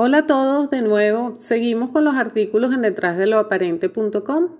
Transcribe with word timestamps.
Hola 0.00 0.18
a 0.18 0.26
todos, 0.26 0.70
de 0.70 0.80
nuevo 0.80 1.34
seguimos 1.40 1.90
con 1.90 2.04
los 2.04 2.14
artículos 2.14 2.72
en 2.72 2.82
detrás 2.82 3.18
de 3.18 3.26
lo 3.26 3.40
aparente.com. 3.40 4.50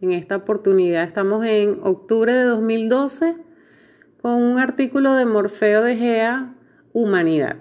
En 0.00 0.10
esta 0.10 0.34
oportunidad 0.34 1.04
estamos 1.04 1.46
en 1.46 1.78
octubre 1.84 2.34
de 2.34 2.42
2012 2.42 3.36
con 4.20 4.32
un 4.32 4.58
artículo 4.58 5.14
de 5.14 5.26
Morfeo 5.26 5.84
de 5.84 5.94
Gea, 5.94 6.56
Humanidad. 6.92 7.58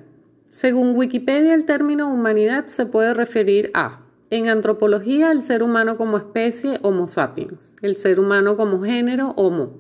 Según 0.50 0.96
Wikipedia, 0.96 1.54
el 1.54 1.66
término 1.66 2.12
humanidad 2.12 2.66
se 2.66 2.88
puede 2.88 3.14
referir 3.14 3.70
a, 3.76 4.02
en 4.32 4.50
antropología, 4.50 5.32
el 5.32 5.44
ser 5.44 5.62
humano 5.62 5.98
como 5.98 6.18
especie, 6.18 6.80
Homo 6.82 7.08
sapiens, 7.08 7.76
el 7.84 7.96
ser 7.98 8.20
humano 8.20 8.58
como 8.58 8.82
género, 8.82 9.36
Homo, 9.38 9.78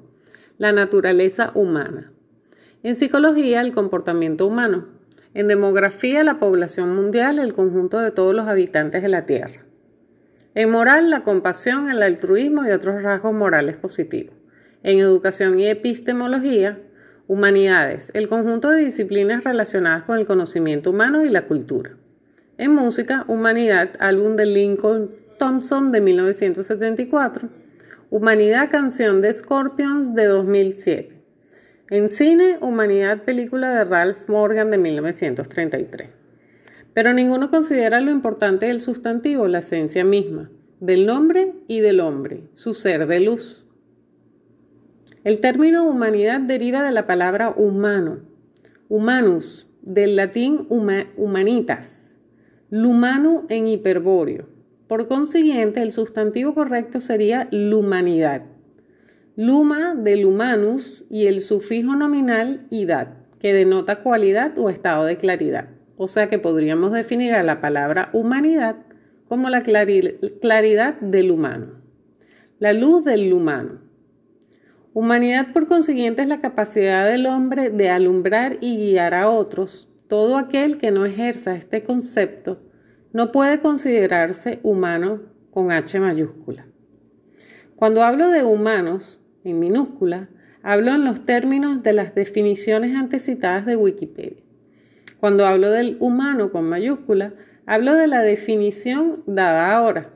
la 0.59 0.71
naturaleza 0.71 1.49
humana. 1.55 2.11
En 2.83 2.93
psicología, 2.93 3.61
el 3.61 3.73
comportamiento 3.73 4.45
humano, 4.45 4.98
en 5.33 5.47
demografía, 5.47 6.23
la 6.23 6.39
población 6.39 6.95
mundial, 6.95 7.39
el 7.39 7.53
conjunto 7.53 7.99
de 7.99 8.11
todos 8.11 8.35
los 8.35 8.47
habitantes 8.47 9.01
de 9.01 9.09
la 9.09 9.25
Tierra. 9.25 9.65
En 10.55 10.71
moral, 10.71 11.09
la 11.09 11.23
compasión, 11.23 11.89
el 11.89 12.01
altruismo 12.01 12.65
y 12.65 12.71
otros 12.71 13.03
rasgos 13.03 13.33
morales 13.33 13.77
positivos. 13.77 14.35
En 14.81 14.99
educación 14.99 15.59
y 15.59 15.67
epistemología, 15.67 16.79
humanidades, 17.27 18.09
el 18.13 18.27
conjunto 18.27 18.71
de 18.71 18.85
disciplinas 18.85 19.43
relacionadas 19.43 20.03
con 20.03 20.17
el 20.17 20.25
conocimiento 20.25 20.89
humano 20.89 21.23
y 21.25 21.29
la 21.29 21.45
cultura. 21.45 21.91
En 22.57 22.73
música, 22.73 23.23
Humanidad, 23.27 23.91
álbum 23.99 24.35
de 24.35 24.47
Lincoln 24.47 25.11
Thompson 25.37 25.91
de 25.91 26.01
1974. 26.01 27.47
Humanidad, 28.09 28.69
canción 28.69 29.21
de 29.21 29.31
Scorpions 29.31 30.15
de 30.15 30.25
2007. 30.25 31.18
En 31.91 32.11
cine, 32.11 32.59
Humanidad, 32.61 33.23
película 33.23 33.73
de 33.73 33.83
Ralph 33.83 34.29
Morgan 34.29 34.69
de 34.69 34.77
1933. 34.77 36.09
Pero 36.93 37.13
ninguno 37.13 37.49
considera 37.49 37.99
lo 37.99 38.11
importante 38.11 38.67
del 38.67 38.79
sustantivo, 38.79 39.47
la 39.47 39.59
esencia 39.59 40.03
misma, 40.03 40.51
del 40.79 41.07
nombre 41.07 41.55
y 41.67 41.79
del 41.79 41.99
hombre, 41.99 42.43
su 42.53 42.75
ser 42.75 43.07
de 43.07 43.21
luz. 43.21 43.65
El 45.23 45.39
término 45.39 45.83
humanidad 45.89 46.41
deriva 46.41 46.83
de 46.83 46.91
la 46.91 47.07
palabra 47.07 47.55
humano, 47.57 48.19
humanus, 48.87 49.67
del 49.81 50.15
latín 50.15 50.67
humanitas, 50.69 52.15
lumano 52.69 53.47
en 53.49 53.67
hiperbóreo. 53.67 54.47
Por 54.87 55.07
consiguiente, 55.07 55.81
el 55.81 55.91
sustantivo 55.91 56.53
correcto 56.53 56.99
sería 56.99 57.47
l'humanidad 57.51 58.43
luma 59.41 59.95
del 59.95 60.25
humanus 60.25 61.05
y 61.09 61.27
el 61.27 61.39
sufijo 61.39 61.95
nominal 61.95 62.67
idad, 62.69 63.13
que 63.39 63.53
denota 63.53 64.03
cualidad 64.03 64.59
o 64.59 64.69
estado 64.69 65.05
de 65.05 65.15
claridad. 65.15 65.69
O 65.95 66.09
sea 66.09 66.29
que 66.29 66.39
podríamos 66.39 66.91
definir 66.91 67.33
a 67.33 67.41
la 67.41 67.61
palabra 67.61 68.09
humanidad 68.11 68.75
como 69.29 69.49
la 69.49 69.61
claridad 69.61 70.99
del 70.99 71.31
humano, 71.31 71.67
la 72.59 72.73
luz 72.73 73.05
del 73.05 73.31
humano. 73.31 73.79
Humanidad, 74.91 75.53
por 75.53 75.67
consiguiente, 75.67 76.21
es 76.21 76.27
la 76.27 76.41
capacidad 76.41 77.07
del 77.07 77.25
hombre 77.25 77.69
de 77.69 77.89
alumbrar 77.89 78.57
y 78.59 78.75
guiar 78.75 79.13
a 79.13 79.29
otros. 79.29 79.87
Todo 80.09 80.35
aquel 80.35 80.77
que 80.77 80.91
no 80.91 81.05
ejerza 81.05 81.55
este 81.55 81.81
concepto 81.81 82.59
no 83.13 83.31
puede 83.31 83.61
considerarse 83.61 84.59
humano 84.63 85.21
con 85.49 85.71
H 85.71 85.97
mayúscula. 86.01 86.65
Cuando 87.77 88.03
hablo 88.03 88.27
de 88.27 88.43
humanos, 88.43 89.18
en 89.43 89.59
minúscula, 89.59 90.29
hablo 90.63 90.93
en 90.93 91.05
los 91.05 91.21
términos 91.21 91.83
de 91.83 91.93
las 91.93 92.15
definiciones 92.15 92.95
antecitadas 92.95 93.65
de 93.65 93.75
Wikipedia. 93.75 94.43
Cuando 95.19 95.45
hablo 95.45 95.71
del 95.71 95.97
humano 95.99 96.51
con 96.51 96.65
mayúscula, 96.65 97.33
hablo 97.65 97.95
de 97.95 98.07
la 98.07 98.21
definición 98.21 99.23
dada 99.25 99.75
ahora. 99.75 100.11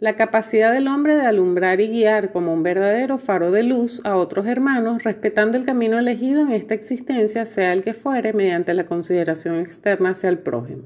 La 0.00 0.16
capacidad 0.16 0.72
del 0.72 0.88
hombre 0.88 1.14
de 1.14 1.26
alumbrar 1.26 1.82
y 1.82 1.88
guiar 1.88 2.32
como 2.32 2.54
un 2.54 2.62
verdadero 2.62 3.18
faro 3.18 3.50
de 3.50 3.62
luz 3.62 4.00
a 4.04 4.16
otros 4.16 4.46
hermanos, 4.46 5.04
respetando 5.04 5.58
el 5.58 5.66
camino 5.66 5.98
elegido 5.98 6.40
en 6.40 6.52
esta 6.52 6.72
existencia, 6.72 7.44
sea 7.44 7.74
el 7.74 7.82
que 7.82 7.92
fuere, 7.92 8.32
mediante 8.32 8.72
la 8.72 8.86
consideración 8.86 9.60
externa 9.60 10.10
hacia 10.10 10.30
el 10.30 10.38
prójimo. 10.38 10.84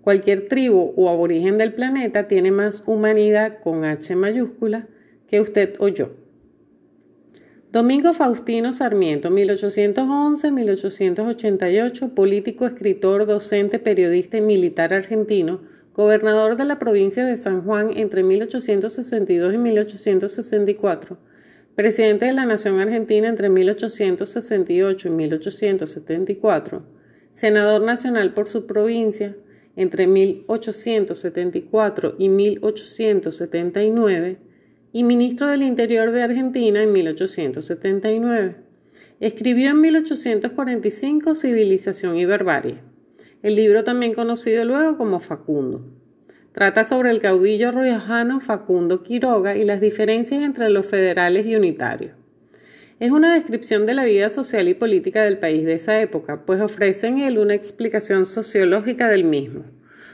Cualquier 0.00 0.48
tribu 0.48 0.92
o 0.96 1.08
aborigen 1.08 1.56
del 1.56 1.72
planeta 1.72 2.26
tiene 2.26 2.50
más 2.50 2.82
humanidad 2.86 3.60
con 3.60 3.84
H 3.84 4.16
mayúscula 4.16 4.88
que 5.28 5.40
usted 5.40 5.76
o 5.78 5.86
yo. 5.86 6.21
Domingo 7.72 8.12
Faustino 8.12 8.72
Sarmiento, 8.74 9.30
1811-1888, 9.30 12.12
político, 12.12 12.66
escritor, 12.66 13.24
docente, 13.24 13.78
periodista 13.78 14.36
y 14.36 14.42
militar 14.42 14.92
argentino, 14.92 15.62
gobernador 15.94 16.56
de 16.56 16.66
la 16.66 16.78
provincia 16.78 17.24
de 17.24 17.38
San 17.38 17.64
Juan 17.64 17.92
entre 17.96 18.24
1862 18.24 19.54
y 19.54 19.56
1864, 19.56 21.16
presidente 21.74 22.26
de 22.26 22.34
la 22.34 22.44
Nación 22.44 22.78
Argentina 22.78 23.26
entre 23.26 23.48
1868 23.48 25.08
y 25.08 25.10
1874, 25.10 26.82
senador 27.30 27.80
nacional 27.80 28.34
por 28.34 28.48
su 28.48 28.66
provincia 28.66 29.34
entre 29.76 30.06
1874 30.06 32.16
y 32.18 32.28
1879, 32.28 34.51
y 34.92 35.04
ministro 35.04 35.48
del 35.48 35.62
Interior 35.62 36.10
de 36.10 36.22
Argentina 36.22 36.82
en 36.82 36.92
1879. 36.92 38.56
Escribió 39.20 39.70
en 39.70 39.80
1845 39.80 41.34
Civilización 41.34 42.18
y 42.18 42.26
Barbarie, 42.26 42.80
el 43.42 43.56
libro 43.56 43.84
también 43.84 44.14
conocido 44.14 44.64
luego 44.64 44.98
como 44.98 45.18
Facundo. 45.18 45.86
Trata 46.52 46.84
sobre 46.84 47.10
el 47.10 47.20
caudillo 47.20 47.70
riojano 47.70 48.40
Facundo 48.40 49.02
Quiroga 49.02 49.56
y 49.56 49.64
las 49.64 49.80
diferencias 49.80 50.42
entre 50.42 50.68
los 50.68 50.86
federales 50.86 51.46
y 51.46 51.56
unitarios. 51.56 52.12
Es 53.00 53.10
una 53.10 53.34
descripción 53.34 53.86
de 53.86 53.94
la 53.94 54.04
vida 54.04 54.28
social 54.28 54.68
y 54.68 54.74
política 54.74 55.22
del 55.22 55.38
país 55.38 55.64
de 55.64 55.74
esa 55.74 56.00
época, 56.00 56.44
pues 56.44 56.60
ofrece 56.60 57.06
en 57.06 57.18
él 57.18 57.38
una 57.38 57.54
explicación 57.54 58.26
sociológica 58.26 59.08
del 59.08 59.24
mismo 59.24 59.64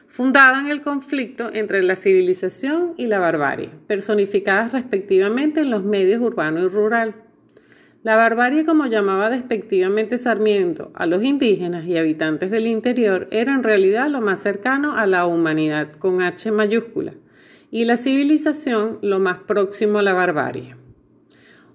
fundada 0.08 0.60
en 0.60 0.66
el 0.66 0.82
conflicto 0.82 1.50
entre 1.52 1.82
la 1.82 1.94
civilización 1.94 2.94
y 2.96 3.06
la 3.06 3.20
barbarie, 3.20 3.70
personificadas 3.86 4.72
respectivamente 4.72 5.60
en 5.60 5.70
los 5.70 5.84
medios 5.84 6.20
urbano 6.20 6.60
y 6.60 6.68
rural. 6.68 7.14
La 8.02 8.16
barbarie, 8.16 8.64
como 8.64 8.86
llamaba 8.86 9.28
despectivamente 9.28 10.18
Sarmiento 10.18 10.90
a 10.94 11.06
los 11.06 11.22
indígenas 11.22 11.84
y 11.84 11.98
habitantes 11.98 12.50
del 12.50 12.66
interior, 12.66 13.28
era 13.30 13.52
en 13.52 13.62
realidad 13.62 14.08
lo 14.08 14.20
más 14.20 14.40
cercano 14.40 14.96
a 14.96 15.06
la 15.06 15.26
humanidad 15.26 15.92
con 15.92 16.22
H 16.22 16.50
mayúscula, 16.50 17.12
y 17.70 17.84
la 17.84 17.96
civilización 17.96 18.98
lo 19.02 19.18
más 19.18 19.38
próximo 19.38 19.98
a 19.98 20.02
la 20.02 20.14
barbarie. 20.14 20.74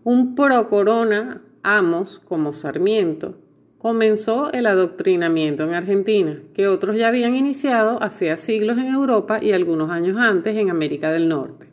Un 0.03 0.33
pro 0.33 0.67
corona, 0.67 1.41
Amos, 1.61 2.19
como 2.19 2.51
Sarmiento, 2.51 3.37
comenzó 3.83 4.49
el 4.53 4.65
adoctrinamiento 4.67 5.63
en 5.63 5.73
Argentina, 5.73 6.39
que 6.53 6.69
otros 6.69 6.95
ya 6.95 7.09
habían 7.09 7.35
iniciado 7.35 8.01
hacía 8.01 8.37
siglos 8.37 8.77
en 8.77 8.87
Europa 8.87 9.39
y 9.41 9.51
algunos 9.51 9.91
años 9.91 10.15
antes 10.17 10.55
en 10.55 10.69
América 10.69 11.11
del 11.11 11.27
Norte. 11.27 11.67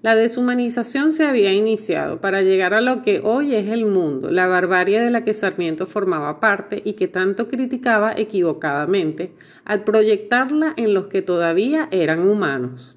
La 0.00 0.14
deshumanización 0.14 1.12
se 1.12 1.26
había 1.26 1.52
iniciado 1.52 2.22
para 2.22 2.40
llegar 2.40 2.72
a 2.72 2.80
lo 2.80 3.02
que 3.02 3.20
hoy 3.22 3.54
es 3.54 3.68
el 3.68 3.84
mundo, 3.84 4.30
la 4.30 4.46
barbarie 4.46 4.98
de 4.98 5.10
la 5.10 5.22
que 5.22 5.34
Sarmiento 5.34 5.84
formaba 5.84 6.40
parte 6.40 6.80
y 6.86 6.94
que 6.94 7.06
tanto 7.06 7.48
criticaba 7.48 8.14
equivocadamente 8.16 9.34
al 9.66 9.84
proyectarla 9.84 10.72
en 10.78 10.94
los 10.94 11.08
que 11.08 11.20
todavía 11.20 11.88
eran 11.90 12.26
humanos. 12.26 12.96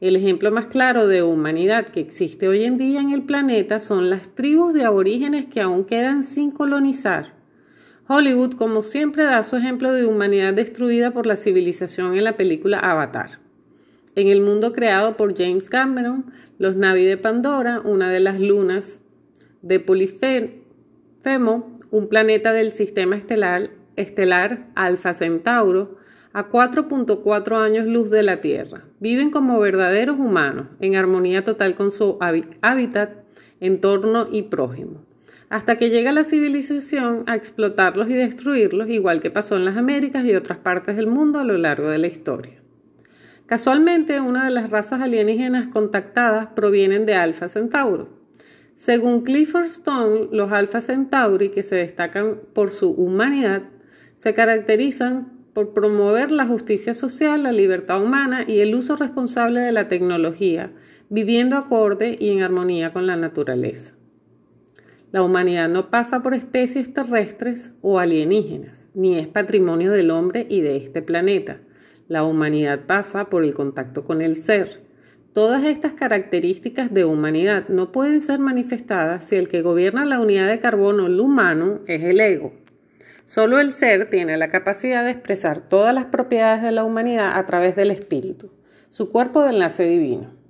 El 0.00 0.16
ejemplo 0.16 0.50
más 0.50 0.66
claro 0.66 1.06
de 1.06 1.22
humanidad 1.22 1.86
que 1.86 2.00
existe 2.00 2.48
hoy 2.48 2.64
en 2.64 2.78
día 2.78 3.00
en 3.00 3.12
el 3.12 3.22
planeta 3.22 3.78
son 3.78 4.10
las 4.10 4.34
tribus 4.34 4.74
de 4.74 4.84
aborígenes 4.84 5.46
que 5.46 5.60
aún 5.60 5.84
quedan 5.84 6.24
sin 6.24 6.50
colonizar 6.50 7.43
Hollywood, 8.06 8.52
como 8.52 8.82
siempre, 8.82 9.24
da 9.24 9.42
su 9.42 9.56
ejemplo 9.56 9.90
de 9.90 10.04
humanidad 10.04 10.52
destruida 10.52 11.12
por 11.12 11.24
la 11.24 11.36
civilización 11.36 12.14
en 12.14 12.24
la 12.24 12.36
película 12.36 12.78
Avatar. 12.78 13.38
En 14.14 14.28
el 14.28 14.42
mundo 14.42 14.74
creado 14.74 15.16
por 15.16 15.34
James 15.34 15.70
Cameron, 15.70 16.26
los 16.58 16.76
Navi 16.76 17.06
de 17.06 17.16
Pandora, 17.16 17.80
una 17.80 18.10
de 18.10 18.20
las 18.20 18.38
lunas 18.38 19.00
de 19.62 19.80
Polifemo, 19.80 20.52
un 21.90 22.08
planeta 22.10 22.52
del 22.52 22.72
sistema 22.72 23.16
estelar, 23.16 23.70
estelar 23.96 24.66
Alfa 24.74 25.14
Centauro, 25.14 25.96
a 26.34 26.50
4.4 26.50 27.56
años 27.56 27.86
luz 27.86 28.10
de 28.10 28.22
la 28.22 28.42
Tierra. 28.42 28.84
Viven 29.00 29.30
como 29.30 29.58
verdaderos 29.58 30.18
humanos, 30.18 30.66
en 30.80 30.96
armonía 30.96 31.42
total 31.42 31.74
con 31.74 31.90
su 31.90 32.18
hábitat, 32.20 33.12
entorno 33.60 34.28
y 34.30 34.42
prójimo 34.42 35.03
hasta 35.54 35.76
que 35.76 35.88
llega 35.88 36.10
la 36.10 36.24
civilización 36.24 37.22
a 37.28 37.36
explotarlos 37.36 38.10
y 38.10 38.14
destruirlos, 38.14 38.88
igual 38.88 39.20
que 39.20 39.30
pasó 39.30 39.54
en 39.54 39.64
las 39.64 39.76
Américas 39.76 40.24
y 40.24 40.34
otras 40.34 40.58
partes 40.58 40.96
del 40.96 41.06
mundo 41.06 41.38
a 41.38 41.44
lo 41.44 41.56
largo 41.58 41.88
de 41.90 41.98
la 41.98 42.08
historia. 42.08 42.60
Casualmente, 43.46 44.20
una 44.20 44.46
de 44.46 44.50
las 44.50 44.70
razas 44.70 45.00
alienígenas 45.00 45.68
contactadas 45.68 46.48
provienen 46.56 47.06
de 47.06 47.14
Alpha 47.14 47.46
Centauro. 47.46 48.08
Según 48.74 49.22
Clifford 49.22 49.66
Stone, 49.66 50.30
los 50.32 50.50
Alpha 50.50 50.80
Centauri, 50.80 51.50
que 51.50 51.62
se 51.62 51.76
destacan 51.76 52.40
por 52.52 52.72
su 52.72 52.90
humanidad, 52.90 53.62
se 54.18 54.34
caracterizan 54.34 55.34
por 55.52 55.72
promover 55.72 56.32
la 56.32 56.46
justicia 56.46 56.96
social, 56.96 57.44
la 57.44 57.52
libertad 57.52 58.02
humana 58.02 58.42
y 58.44 58.58
el 58.58 58.74
uso 58.74 58.96
responsable 58.96 59.60
de 59.60 59.70
la 59.70 59.86
tecnología, 59.86 60.72
viviendo 61.10 61.56
acorde 61.56 62.16
y 62.18 62.30
en 62.30 62.42
armonía 62.42 62.92
con 62.92 63.06
la 63.06 63.14
naturaleza. 63.14 63.93
La 65.14 65.22
humanidad 65.22 65.68
no 65.68 65.90
pasa 65.90 66.24
por 66.24 66.34
especies 66.34 66.92
terrestres 66.92 67.70
o 67.82 68.00
alienígenas, 68.00 68.88
ni 68.94 69.16
es 69.16 69.28
patrimonio 69.28 69.92
del 69.92 70.10
hombre 70.10 70.44
y 70.50 70.60
de 70.60 70.76
este 70.76 71.02
planeta. 71.02 71.60
La 72.08 72.24
humanidad 72.24 72.80
pasa 72.88 73.30
por 73.30 73.44
el 73.44 73.54
contacto 73.54 74.02
con 74.02 74.22
el 74.22 74.36
ser. 74.36 74.82
Todas 75.32 75.62
estas 75.66 75.94
características 75.94 76.92
de 76.92 77.04
humanidad 77.04 77.68
no 77.68 77.92
pueden 77.92 78.22
ser 78.22 78.40
manifestadas 78.40 79.24
si 79.24 79.36
el 79.36 79.48
que 79.48 79.62
gobierna 79.62 80.04
la 80.04 80.18
unidad 80.18 80.48
de 80.48 80.58
carbono, 80.58 81.06
el 81.06 81.20
humano, 81.20 81.78
es 81.86 82.02
el 82.02 82.18
ego. 82.18 82.52
Solo 83.24 83.60
el 83.60 83.70
ser 83.70 84.10
tiene 84.10 84.36
la 84.36 84.48
capacidad 84.48 85.04
de 85.04 85.12
expresar 85.12 85.60
todas 85.60 85.94
las 85.94 86.06
propiedades 86.06 86.60
de 86.60 86.72
la 86.72 86.82
humanidad 86.82 87.38
a 87.38 87.46
través 87.46 87.76
del 87.76 87.92
espíritu, 87.92 88.50
su 88.88 89.12
cuerpo 89.12 89.44
de 89.44 89.50
enlace 89.50 89.84
divino. 89.84 90.43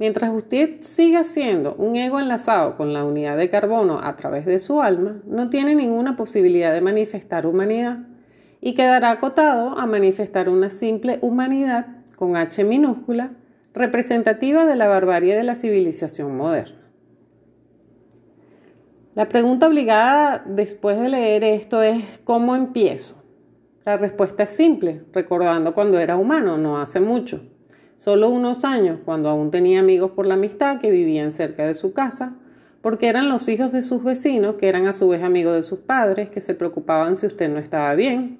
Mientras 0.00 0.32
usted 0.32 0.80
siga 0.80 1.24
siendo 1.24 1.74
un 1.74 1.94
ego 1.94 2.18
enlazado 2.18 2.74
con 2.78 2.94
la 2.94 3.04
unidad 3.04 3.36
de 3.36 3.50
carbono 3.50 4.00
a 4.02 4.16
través 4.16 4.46
de 4.46 4.58
su 4.58 4.80
alma, 4.80 5.20
no 5.26 5.50
tiene 5.50 5.74
ninguna 5.74 6.16
posibilidad 6.16 6.72
de 6.72 6.80
manifestar 6.80 7.46
humanidad 7.46 7.98
y 8.62 8.72
quedará 8.72 9.10
acotado 9.10 9.78
a 9.78 9.84
manifestar 9.84 10.48
una 10.48 10.70
simple 10.70 11.18
humanidad 11.20 11.98
con 12.16 12.38
H 12.38 12.64
minúscula, 12.64 13.32
representativa 13.74 14.64
de 14.64 14.74
la 14.74 14.88
barbarie 14.88 15.36
de 15.36 15.44
la 15.44 15.54
civilización 15.54 16.34
moderna. 16.34 16.80
La 19.14 19.28
pregunta 19.28 19.66
obligada 19.66 20.42
después 20.46 20.98
de 20.98 21.10
leer 21.10 21.44
esto 21.44 21.82
es 21.82 22.22
¿cómo 22.24 22.56
empiezo? 22.56 23.22
La 23.84 23.98
respuesta 23.98 24.44
es 24.44 24.50
simple, 24.50 25.02
recordando 25.12 25.74
cuando 25.74 25.98
era 25.98 26.16
humano, 26.16 26.56
no 26.56 26.78
hace 26.78 27.00
mucho. 27.00 27.42
Solo 28.00 28.30
unos 28.30 28.64
años, 28.64 28.98
cuando 29.04 29.28
aún 29.28 29.50
tenía 29.50 29.80
amigos 29.80 30.12
por 30.12 30.26
la 30.26 30.32
amistad 30.32 30.80
que 30.80 30.90
vivían 30.90 31.32
cerca 31.32 31.66
de 31.66 31.74
su 31.74 31.92
casa, 31.92 32.32
porque 32.80 33.08
eran 33.08 33.28
los 33.28 33.46
hijos 33.46 33.72
de 33.72 33.82
sus 33.82 34.02
vecinos, 34.02 34.54
que 34.54 34.70
eran 34.70 34.86
a 34.86 34.94
su 34.94 35.06
vez 35.06 35.22
amigos 35.22 35.54
de 35.54 35.62
sus 35.62 35.80
padres, 35.80 36.30
que 36.30 36.40
se 36.40 36.54
preocupaban 36.54 37.14
si 37.14 37.26
usted 37.26 37.50
no 37.50 37.58
estaba 37.58 37.94
bien, 37.94 38.38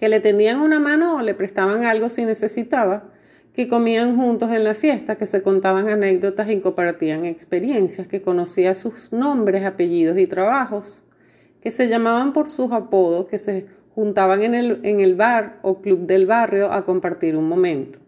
que 0.00 0.08
le 0.08 0.18
tendían 0.18 0.58
una 0.58 0.80
mano 0.80 1.14
o 1.14 1.22
le 1.22 1.32
prestaban 1.32 1.84
algo 1.84 2.08
si 2.08 2.24
necesitaba, 2.24 3.04
que 3.52 3.68
comían 3.68 4.16
juntos 4.16 4.50
en 4.50 4.64
la 4.64 4.74
fiesta, 4.74 5.14
que 5.14 5.28
se 5.28 5.42
contaban 5.42 5.88
anécdotas 5.88 6.50
y 6.50 6.58
compartían 6.58 7.24
experiencias, 7.24 8.08
que 8.08 8.20
conocía 8.20 8.74
sus 8.74 9.12
nombres, 9.12 9.64
apellidos 9.64 10.18
y 10.18 10.26
trabajos, 10.26 11.04
que 11.60 11.70
se 11.70 11.86
llamaban 11.86 12.32
por 12.32 12.48
sus 12.48 12.72
apodos, 12.72 13.28
que 13.28 13.38
se 13.38 13.66
juntaban 13.94 14.42
en 14.42 14.54
el, 14.54 14.80
en 14.82 15.00
el 15.00 15.14
bar 15.14 15.60
o 15.62 15.80
club 15.80 16.00
del 16.00 16.26
barrio 16.26 16.72
a 16.72 16.82
compartir 16.82 17.36
un 17.36 17.46
momento 17.48 18.01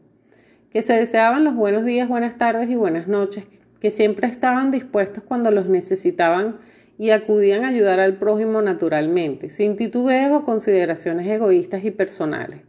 que 0.74 0.82
se 0.82 0.94
deseaban 0.94 1.44
los 1.44 1.54
buenos 1.54 1.84
días, 1.84 2.08
buenas 2.08 2.36
tardes 2.36 2.68
y 2.68 2.74
buenas 2.74 3.06
noches, 3.06 3.46
que 3.78 3.92
siempre 3.92 4.26
estaban 4.26 4.72
dispuestos 4.72 5.22
cuando 5.22 5.52
los 5.52 5.68
necesitaban 5.68 6.56
y 6.98 7.10
acudían 7.10 7.64
a 7.64 7.68
ayudar 7.68 8.00
al 8.00 8.16
prójimo 8.16 8.60
naturalmente, 8.60 9.50
sin 9.50 9.76
titubeos 9.76 10.32
o 10.32 10.44
consideraciones 10.44 11.28
egoístas 11.28 11.84
y 11.84 11.92
personales. 11.92 12.62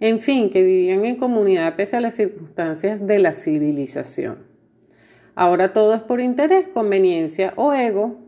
En 0.00 0.18
fin, 0.18 0.50
que 0.50 0.60
vivían 0.60 1.04
en 1.04 1.14
comunidad 1.14 1.76
pese 1.76 1.96
a 1.96 2.00
las 2.00 2.14
circunstancias 2.14 3.06
de 3.06 3.20
la 3.20 3.32
civilización. 3.32 4.38
Ahora 5.36 5.72
todo 5.72 5.94
es 5.94 6.02
por 6.02 6.20
interés, 6.20 6.66
conveniencia 6.66 7.52
o 7.54 7.72
ego, 7.72 8.18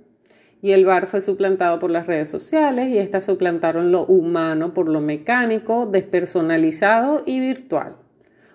y 0.63 0.71
el 0.71 0.85
bar 0.85 1.09
fue 1.09 1.21
suplantado 1.21 1.81
por 1.81 1.91
las 1.91 2.07
redes 2.07 2.29
sociales 2.29 2.89
y 2.89 2.99
estas 2.99 3.25
suplantaron 3.25 3.91
lo 3.91 4.07
humano 4.07 4.75
por 4.75 4.89
lo 4.89 5.01
mecánico, 5.01 5.87
despersonalizado 5.87 7.25
y 7.27 7.41
virtual 7.41 7.97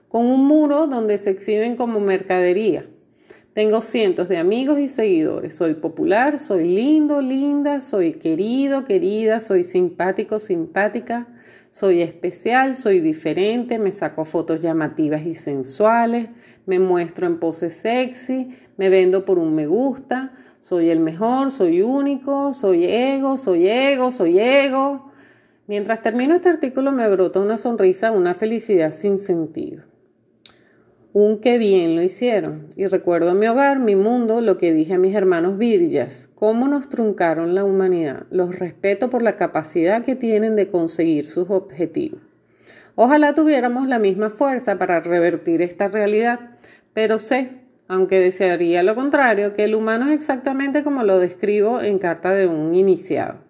con 0.10 0.26
un 0.26 0.46
muro 0.46 0.88
donde 0.88 1.18
se 1.18 1.30
exhiben 1.30 1.76
como 1.76 2.00
mercadería. 2.00 2.84
Tengo 3.54 3.82
cientos 3.82 4.28
de 4.28 4.38
amigos 4.38 4.80
y 4.80 4.88
seguidores. 4.88 5.56
Soy 5.56 5.76
popular, 5.76 6.40
soy 6.40 6.68
lindo, 6.68 7.22
linda, 7.22 7.82
soy 7.82 8.14
querido, 8.14 8.86
querida, 8.86 9.40
soy 9.40 9.64
simpático, 9.64 10.40
simpática, 10.40 11.28
soy 11.72 12.02
especial, 12.02 12.76
soy 12.76 13.00
diferente, 13.00 13.78
me 13.78 13.92
saco 13.92 14.26
fotos 14.26 14.62
llamativas 14.62 15.26
y 15.26 15.36
sensuales, 15.36 16.30
me 16.66 16.80
muestro 16.80 17.28
en 17.28 17.40
pose 17.40 17.70
sexy, 17.70 18.50
me 18.78 18.90
vendo 18.90 19.26
por 19.26 19.38
un 19.38 19.54
me 19.54 19.68
gusta, 19.68 20.32
soy 20.60 20.90
el 20.90 21.00
mejor, 21.00 21.52
soy 21.52 21.82
único, 21.82 22.54
soy 22.54 22.86
ego, 22.86 23.38
soy 23.38 23.68
ego, 23.68 24.12
soy 24.12 24.40
ego. 24.40 25.12
Mientras 25.68 26.02
termino 26.02 26.34
este 26.34 26.50
artículo 26.50 26.92
me 26.92 27.08
brota 27.10 27.40
una 27.40 27.58
sonrisa, 27.58 28.12
una 28.12 28.34
felicidad 28.34 28.92
sin 28.92 29.20
sentido. 29.20 29.89
Un 31.22 31.42
bien 31.42 31.98
lo 31.98 32.02
hicieron. 32.02 32.68
Y 32.78 32.88
recuerdo 32.88 33.34
mi 33.34 33.46
hogar, 33.46 33.78
mi 33.80 33.94
mundo, 33.94 34.40
lo 34.40 34.56
que 34.56 34.72
dije 34.72 34.94
a 34.94 34.98
mis 34.98 35.14
hermanos 35.14 35.58
virgas, 35.58 36.30
cómo 36.34 36.70
nos 36.70 36.88
truncaron 36.88 37.56
la 37.56 37.66
humanidad. 37.66 38.24
Los 38.32 38.58
respeto 38.58 39.10
por 39.10 39.22
la 39.22 39.34
capacidad 39.34 40.02
que 40.02 40.16
tienen 40.16 40.56
de 40.56 40.70
conseguir 40.70 41.26
sus 41.26 41.50
objetivos. 41.50 42.22
Ojalá 42.96 43.34
tuviéramos 43.34 43.90
la 43.90 44.00
misma 44.00 44.30
fuerza 44.30 44.78
para 44.78 45.02
revertir 45.02 45.62
esta 45.62 45.90
realidad, 45.90 46.52
pero 46.94 47.20
sé, 47.20 47.50
aunque 47.90 48.22
desearía 48.22 48.82
lo 48.82 48.96
contrario, 48.96 49.54
que 49.54 49.66
el 49.66 49.76
humano 49.76 50.08
es 50.08 50.14
exactamente 50.14 50.86
como 50.86 51.04
lo 51.04 51.20
describo 51.20 51.82
en 51.82 52.00
carta 52.00 52.32
de 52.32 52.48
un 52.48 52.74
iniciado. 52.76 53.49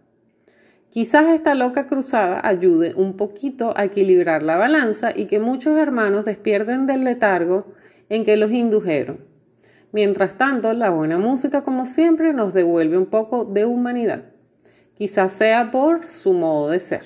Quizás 0.91 1.27
esta 1.27 1.53
loca 1.53 1.86
cruzada 1.86 2.41
ayude 2.44 2.95
un 2.95 3.15
poquito 3.15 3.77
a 3.77 3.83
equilibrar 3.83 4.41
la 4.41 4.57
balanza 4.57 5.12
y 5.15 5.25
que 5.25 5.39
muchos 5.39 5.77
hermanos 5.77 6.25
despierten 6.25 6.88
del 6.88 7.03
letargo 7.03 7.65
en 8.09 8.25
que 8.25 8.38
los 8.38 8.51
indujeron. 8.51 9.19
Mientras 9.91 10.38
tanto, 10.38 10.74
la 10.74 10.89
buena 10.89 11.19
música, 11.19 11.63
como 11.63 11.86
siempre, 11.86 12.33
nos 12.33 12.53
devuelve 12.53 12.97
un 12.97 13.06
poco 13.06 13.45
de 13.45 13.65
humanidad. 13.65 14.31
Quizás 14.95 15.33
sea 15.33 15.69
por 15.69 16.07
su 16.07 16.33
modo 16.33 16.69
de 16.69 16.80
ser. 16.80 17.06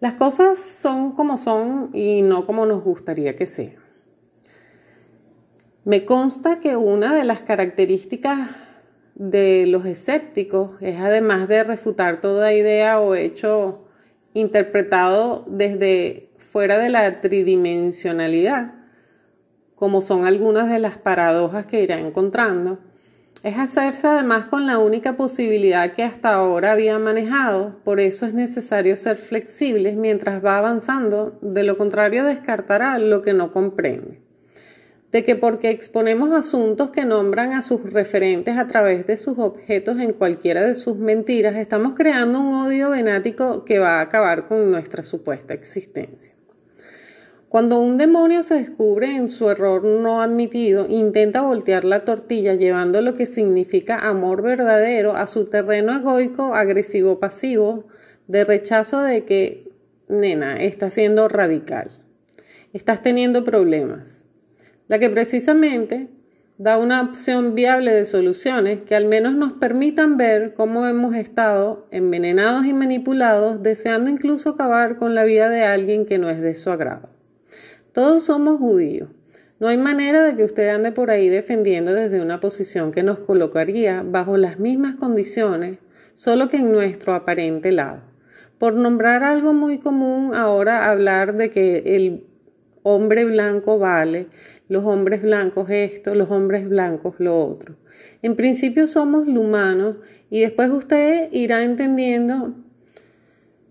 Las 0.00 0.14
cosas 0.14 0.58
son 0.58 1.10
como 1.10 1.38
son 1.38 1.90
y 1.92 2.22
no 2.22 2.46
como 2.46 2.66
nos 2.66 2.84
gustaría 2.84 3.34
que 3.34 3.46
sean. 3.46 3.87
Me 5.88 6.04
consta 6.04 6.60
que 6.60 6.76
una 6.76 7.14
de 7.14 7.24
las 7.24 7.40
características 7.40 8.50
de 9.14 9.64
los 9.66 9.86
escépticos 9.86 10.72
es 10.82 11.00
además 11.00 11.48
de 11.48 11.64
refutar 11.64 12.20
toda 12.20 12.52
idea 12.52 13.00
o 13.00 13.14
hecho 13.14 13.86
interpretado 14.34 15.46
desde 15.46 16.28
fuera 16.36 16.76
de 16.76 16.90
la 16.90 17.22
tridimensionalidad, 17.22 18.74
como 19.76 20.02
son 20.02 20.26
algunas 20.26 20.70
de 20.70 20.78
las 20.78 20.98
paradojas 20.98 21.64
que 21.64 21.82
irá 21.82 21.98
encontrando, 21.98 22.78
es 23.42 23.56
hacerse 23.56 24.08
además 24.08 24.44
con 24.44 24.66
la 24.66 24.76
única 24.76 25.16
posibilidad 25.16 25.94
que 25.94 26.02
hasta 26.02 26.34
ahora 26.34 26.72
había 26.72 26.98
manejado, 26.98 27.76
por 27.82 27.98
eso 27.98 28.26
es 28.26 28.34
necesario 28.34 28.94
ser 28.98 29.16
flexibles 29.16 29.96
mientras 29.96 30.44
va 30.44 30.58
avanzando, 30.58 31.38
de 31.40 31.64
lo 31.64 31.78
contrario 31.78 32.24
descartará 32.24 32.98
lo 32.98 33.22
que 33.22 33.32
no 33.32 33.52
comprende 33.52 34.17
de 35.10 35.24
que 35.24 35.36
porque 35.36 35.70
exponemos 35.70 36.32
asuntos 36.32 36.90
que 36.90 37.06
nombran 37.06 37.54
a 37.54 37.62
sus 37.62 37.82
referentes 37.92 38.58
a 38.58 38.68
través 38.68 39.06
de 39.06 39.16
sus 39.16 39.38
objetos 39.38 39.98
en 40.00 40.12
cualquiera 40.12 40.62
de 40.62 40.74
sus 40.74 40.98
mentiras, 40.98 41.56
estamos 41.56 41.94
creando 41.94 42.40
un 42.40 42.54
odio 42.54 42.90
venático 42.90 43.64
que 43.64 43.78
va 43.78 43.98
a 43.98 44.02
acabar 44.02 44.46
con 44.46 44.70
nuestra 44.70 45.02
supuesta 45.02 45.54
existencia. 45.54 46.32
Cuando 47.48 47.80
un 47.80 47.96
demonio 47.96 48.42
se 48.42 48.56
descubre 48.56 49.06
en 49.16 49.30
su 49.30 49.48
error 49.48 49.82
no 49.82 50.20
admitido, 50.20 50.86
intenta 50.86 51.40
voltear 51.40 51.86
la 51.86 52.04
tortilla 52.04 52.54
llevando 52.54 53.00
lo 53.00 53.14
que 53.14 53.26
significa 53.26 54.06
amor 54.06 54.42
verdadero 54.42 55.16
a 55.16 55.26
su 55.26 55.46
terreno 55.46 55.96
egoico, 55.96 56.54
agresivo, 56.54 57.18
pasivo, 57.18 57.84
de 58.26 58.44
rechazo 58.44 59.00
de 59.00 59.24
que, 59.24 59.64
nena, 60.10 60.62
está 60.62 60.90
siendo 60.90 61.26
radical, 61.28 61.90
estás 62.74 63.02
teniendo 63.02 63.44
problemas 63.44 64.18
la 64.88 64.98
que 64.98 65.10
precisamente 65.10 66.08
da 66.58 66.76
una 66.76 67.00
opción 67.02 67.54
viable 67.54 67.92
de 67.92 68.04
soluciones 68.04 68.80
que 68.80 68.96
al 68.96 69.04
menos 69.04 69.34
nos 69.34 69.52
permitan 69.52 70.16
ver 70.16 70.54
cómo 70.54 70.86
hemos 70.86 71.14
estado 71.14 71.86
envenenados 71.92 72.66
y 72.66 72.72
manipulados, 72.72 73.62
deseando 73.62 74.10
incluso 74.10 74.50
acabar 74.50 74.96
con 74.96 75.14
la 75.14 75.22
vida 75.22 75.48
de 75.48 75.62
alguien 75.62 76.04
que 76.04 76.18
no 76.18 76.28
es 76.28 76.40
de 76.40 76.54
su 76.54 76.70
agrado. 76.70 77.08
Todos 77.92 78.24
somos 78.24 78.58
judíos. 78.58 79.08
No 79.60 79.68
hay 79.68 79.76
manera 79.76 80.22
de 80.24 80.36
que 80.36 80.44
usted 80.44 80.68
ande 80.68 80.90
por 80.90 81.10
ahí 81.10 81.28
defendiendo 81.28 81.92
desde 81.92 82.20
una 82.20 82.40
posición 82.40 82.90
que 82.92 83.02
nos 83.02 83.18
colocaría 83.18 84.02
bajo 84.04 84.36
las 84.36 84.58
mismas 84.58 84.96
condiciones, 84.96 85.78
solo 86.14 86.48
que 86.48 86.58
en 86.58 86.72
nuestro 86.72 87.14
aparente 87.14 87.70
lado. 87.72 88.00
Por 88.58 88.74
nombrar 88.74 89.22
algo 89.22 89.52
muy 89.52 89.78
común 89.78 90.34
ahora 90.34 90.90
hablar 90.90 91.36
de 91.36 91.50
que 91.50 91.96
el 91.96 92.24
hombre 92.82 93.24
blanco 93.24 93.78
vale, 93.78 94.26
los 94.68 94.84
hombres 94.84 95.22
blancos 95.22 95.70
esto, 95.70 96.14
los 96.14 96.30
hombres 96.30 96.68
blancos 96.68 97.14
lo 97.18 97.44
otro. 97.44 97.76
En 98.22 98.36
principio 98.36 98.86
somos 98.86 99.26
humanos 99.26 99.96
y 100.30 100.40
después 100.40 100.70
usted 100.70 101.28
irá 101.32 101.62
entendiendo 101.62 102.54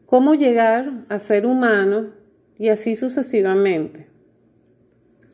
cómo 0.05 0.35
llegar 0.35 0.91
a 1.09 1.19
ser 1.19 1.45
humano 1.45 2.07
y 2.57 2.69
así 2.69 2.95
sucesivamente, 2.95 4.07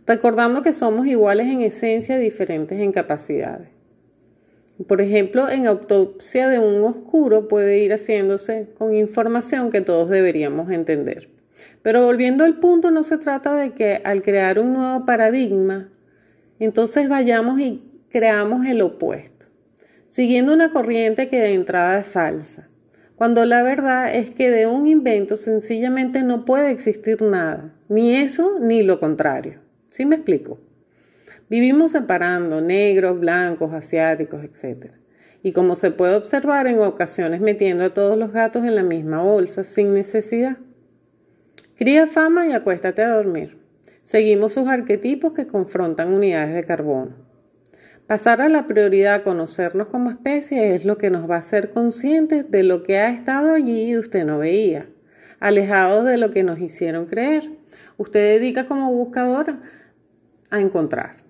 recordando 0.06 0.62
que 0.62 0.74
somos 0.74 1.08
iguales 1.08 1.48
en 1.48 1.62
esencia 1.62 2.18
y 2.18 2.24
diferentes 2.24 2.80
en 2.80 2.92
capacidades. 2.92 3.70
Por 4.88 5.01
ejemplo, 5.01 5.50
en 5.50 5.68
autopsia 5.68 6.50
de 6.50 6.60
un 6.60 6.84
oscuro 6.84 7.48
puede 7.48 7.77
ir 7.77 7.94
haciéndose 7.94 8.68
con 8.77 8.96
información 8.96 9.72
que 9.72 9.82
todos 9.82 10.10
deberíamos 10.10 10.72
entender. 10.72 11.30
Pero 11.81 12.05
volviendo 12.05 12.43
al 12.43 12.60
punto, 12.60 12.91
no 12.91 13.03
se 13.03 13.17
trata 13.17 13.55
de 13.55 13.72
que 13.72 14.01
al 14.03 14.24
crear 14.24 14.60
un 14.60 14.74
nuevo 14.74 15.05
paradigma, 15.05 15.89
entonces 16.60 17.10
vayamos 17.10 17.60
y 17.60 17.81
creamos 18.10 18.65
el 18.65 18.81
opuesto, 18.81 19.45
siguiendo 20.10 20.53
una 20.53 20.72
corriente 20.72 21.27
que 21.27 21.39
de 21.39 21.53
entrada 21.53 22.00
es 22.00 22.07
falsa, 22.07 22.69
cuando 23.15 23.45
la 23.45 23.63
verdad 23.63 24.13
es 24.13 24.29
que 24.29 24.50
de 24.50 24.67
un 24.67 24.88
invento 24.88 25.38
sencillamente 25.38 26.24
no 26.24 26.45
puede 26.45 26.72
existir 26.72 27.22
nada, 27.22 27.74
ni 27.89 28.15
eso 28.15 28.60
ni 28.60 28.83
lo 28.83 29.00
contrario. 29.00 29.60
¿Sí 29.89 30.05
me 30.05 30.15
explico? 30.15 30.60
Vivimos 31.50 31.91
separando 31.91 32.62
negros, 32.62 33.19
blancos, 33.19 33.74
asiáticos, 33.74 34.43
etc. 34.43 34.91
Y 35.43 35.51
como 35.51 35.75
se 35.75 35.91
puede 35.91 36.15
observar 36.15 36.67
en 36.67 36.79
ocasiones 36.79 37.41
metiendo 37.41 37.83
a 37.83 37.93
todos 37.93 38.17
los 38.17 38.31
gatos 38.31 38.63
en 38.65 38.75
la 38.75 38.83
misma 38.83 39.22
bolsa 39.22 39.63
sin 39.63 39.93
necesidad. 39.93 40.57
Cría 41.75 42.08
fama 42.08 42.48
y 42.48 42.53
acuéstate 42.53 43.01
a 43.01 43.15
dormir. 43.15 43.58
Seguimos 44.03 44.53
sus 44.53 44.68
arquetipos 44.68 45.34
que 45.34 45.48
confrontan 45.48 46.13
unidades 46.13 46.53
de 46.53 46.65
carbono. 46.65 47.15
Pasar 48.08 48.42
a 48.42 48.50
la 48.50 48.68
prioridad 48.68 49.15
a 49.15 49.24
conocernos 49.24 49.88
como 49.88 50.12
especie 50.12 50.75
es 50.75 50.86
lo 50.86 50.98
que 50.98 51.10
nos 51.10 51.30
va 51.30 51.38
a 51.38 51.39
hacer 51.39 51.72
conscientes 51.72 52.51
de 52.51 52.63
lo 52.63 52.84
que 52.84 53.00
ha 53.00 53.10
estado 53.10 53.53
allí 53.53 53.92
y 53.92 53.98
usted 53.98 54.25
no 54.25 54.39
veía, 54.39 54.88
alejados 55.39 56.06
de 56.06 56.18
lo 56.18 56.32
que 56.32 56.44
nos 56.44 56.60
hicieron 56.60 57.06
creer. 57.06 57.50
Usted 57.98 58.39
dedica 58.39 58.68
como 58.68 58.92
buscador 58.92 59.56
a 60.51 60.60
encontrar 60.60 61.24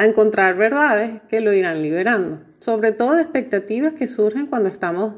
a 0.00 0.06
encontrar 0.06 0.56
verdades 0.56 1.20
que 1.28 1.42
lo 1.42 1.52
irán 1.52 1.82
liberando, 1.82 2.38
sobre 2.58 2.90
todo 2.90 3.16
de 3.16 3.20
expectativas 3.20 3.92
que 3.92 4.08
surgen 4.08 4.46
cuando 4.46 4.70
estamos 4.70 5.16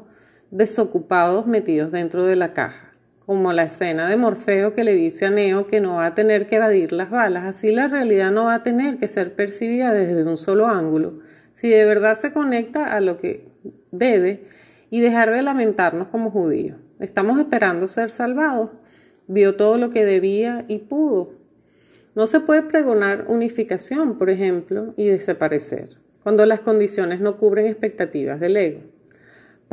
desocupados 0.53 1.47
metidos 1.47 1.91
dentro 1.91 2.27
de 2.27 2.35
la 2.35 2.53
caja, 2.53 2.93
como 3.25 3.51
la 3.53 3.63
escena 3.63 4.07
de 4.07 4.17
Morfeo 4.17 4.75
que 4.75 4.83
le 4.83 4.93
dice 4.93 5.25
a 5.25 5.31
Neo 5.31 5.65
que 5.65 5.81
no 5.81 5.95
va 5.95 6.05
a 6.05 6.13
tener 6.13 6.47
que 6.47 6.57
evadir 6.57 6.93
las 6.93 7.09
balas, 7.09 7.45
así 7.45 7.71
la 7.71 7.87
realidad 7.87 8.31
no 8.31 8.45
va 8.45 8.53
a 8.53 8.63
tener 8.63 8.97
que 8.99 9.07
ser 9.07 9.33
percibida 9.33 9.91
desde 9.91 10.23
un 10.23 10.37
solo 10.37 10.67
ángulo, 10.67 11.13
si 11.53 11.69
de 11.69 11.85
verdad 11.85 12.15
se 12.15 12.33
conecta 12.33 12.95
a 12.95 13.01
lo 13.01 13.17
que 13.17 13.47
debe 13.91 14.43
y 14.91 15.01
dejar 15.01 15.31
de 15.31 15.41
lamentarnos 15.41 16.09
como 16.09 16.29
judíos. 16.29 16.77
Estamos 16.99 17.39
esperando 17.39 17.87
ser 17.87 18.11
salvados. 18.11 18.69
Vio 19.27 19.55
todo 19.55 19.77
lo 19.77 19.89
que 19.89 20.05
debía 20.05 20.65
y 20.67 20.79
pudo, 20.79 21.31
no 22.15 22.27
se 22.27 22.39
puede 22.41 22.61
pregonar 22.61 23.25
unificación, 23.27 24.19
por 24.19 24.29
ejemplo, 24.29 24.93
y 24.97 25.07
desaparecer, 25.07 25.89
cuando 26.21 26.45
las 26.45 26.59
condiciones 26.59 27.21
no 27.21 27.37
cubren 27.37 27.65
expectativas 27.65 28.39
del 28.39 28.55
ego. 28.55 28.81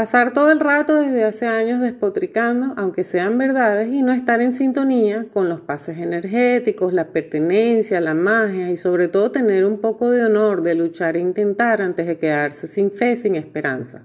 Pasar 0.00 0.32
todo 0.32 0.50
el 0.50 0.60
rato 0.60 0.94
desde 0.94 1.24
hace 1.24 1.46
años 1.46 1.82
despotricando, 1.82 2.72
aunque 2.78 3.04
sean 3.04 3.36
verdades, 3.36 3.92
y 3.92 4.02
no 4.02 4.14
estar 4.14 4.40
en 4.40 4.54
sintonía 4.54 5.26
con 5.30 5.50
los 5.50 5.60
pases 5.60 5.98
energéticos, 5.98 6.94
la 6.94 7.08
pertenencia, 7.08 8.00
la 8.00 8.14
magia 8.14 8.70
y 8.70 8.78
sobre 8.78 9.08
todo 9.08 9.30
tener 9.30 9.66
un 9.66 9.78
poco 9.78 10.08
de 10.08 10.24
honor 10.24 10.62
de 10.62 10.74
luchar 10.74 11.18
e 11.18 11.20
intentar 11.20 11.82
antes 11.82 12.06
de 12.06 12.16
quedarse 12.16 12.66
sin 12.66 12.90
fe, 12.90 13.14
sin 13.14 13.34
esperanza, 13.36 14.00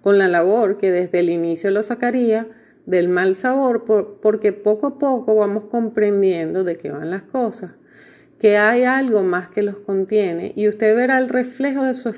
con 0.00 0.16
la 0.16 0.28
labor 0.28 0.78
que 0.78 0.92
desde 0.92 1.18
el 1.18 1.28
inicio 1.28 1.72
lo 1.72 1.82
sacaría 1.82 2.46
del 2.86 3.08
mal 3.08 3.34
sabor 3.34 3.82
porque 4.22 4.52
poco 4.52 4.86
a 4.86 4.98
poco 5.00 5.34
vamos 5.34 5.64
comprendiendo 5.64 6.62
de 6.62 6.76
qué 6.76 6.92
van 6.92 7.10
las 7.10 7.22
cosas, 7.22 7.72
que 8.40 8.58
hay 8.58 8.84
algo 8.84 9.24
más 9.24 9.50
que 9.50 9.62
los 9.62 9.78
contiene 9.78 10.52
y 10.54 10.68
usted 10.68 10.94
verá 10.94 11.18
el 11.18 11.28
reflejo 11.28 11.82
de 11.82 11.94
su, 11.94 12.14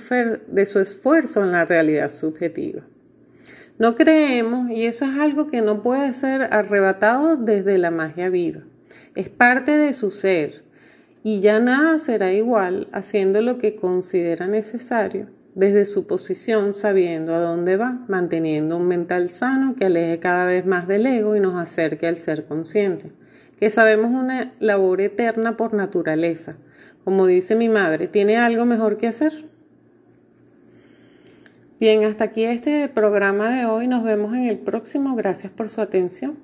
de 0.46 0.66
su 0.66 0.78
esfuerzo 0.78 1.42
en 1.42 1.52
la 1.52 1.64
realidad 1.64 2.10
subjetiva. 2.10 2.82
No 3.76 3.96
creemos 3.96 4.70
y 4.70 4.86
eso 4.86 5.04
es 5.04 5.18
algo 5.18 5.48
que 5.48 5.60
no 5.60 5.82
puede 5.82 6.14
ser 6.14 6.42
arrebatado 6.42 7.36
desde 7.36 7.76
la 7.78 7.90
magia 7.90 8.28
viva. 8.28 8.60
Es 9.16 9.28
parte 9.28 9.76
de 9.76 9.92
su 9.92 10.12
ser 10.12 10.62
y 11.24 11.40
ya 11.40 11.58
nada 11.58 11.98
será 11.98 12.32
igual 12.32 12.86
haciendo 12.92 13.40
lo 13.40 13.58
que 13.58 13.74
considera 13.74 14.46
necesario 14.46 15.26
desde 15.56 15.86
su 15.86 16.06
posición 16.06 16.74
sabiendo 16.74 17.34
a 17.34 17.40
dónde 17.40 17.76
va, 17.76 17.98
manteniendo 18.08 18.76
un 18.76 18.86
mental 18.86 19.30
sano 19.30 19.74
que 19.76 19.86
aleje 19.86 20.18
cada 20.20 20.46
vez 20.46 20.66
más 20.66 20.86
del 20.86 21.06
ego 21.06 21.34
y 21.34 21.40
nos 21.40 21.56
acerque 21.56 22.06
al 22.06 22.18
ser 22.18 22.44
consciente, 22.44 23.10
que 23.58 23.70
sabemos 23.70 24.10
una 24.10 24.52
labor 24.60 25.00
eterna 25.00 25.56
por 25.56 25.74
naturaleza. 25.74 26.56
Como 27.04 27.26
dice 27.26 27.54
mi 27.54 27.68
madre, 27.68 28.08
¿tiene 28.08 28.36
algo 28.36 28.64
mejor 28.64 28.98
que 28.98 29.08
hacer? 29.08 29.32
Bien, 31.80 32.04
hasta 32.04 32.24
aquí 32.24 32.44
este 32.44 32.88
programa 32.88 33.50
de 33.50 33.66
hoy. 33.66 33.88
Nos 33.88 34.04
vemos 34.04 34.32
en 34.34 34.48
el 34.48 34.58
próximo. 34.58 35.16
Gracias 35.16 35.52
por 35.52 35.68
su 35.68 35.80
atención. 35.80 36.38